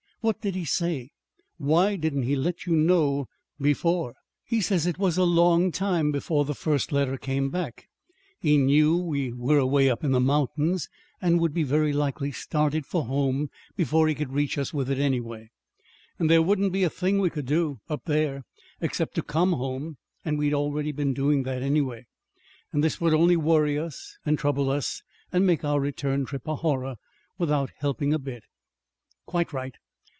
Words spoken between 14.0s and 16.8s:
he could reach us with it, anyway. And there wouldn't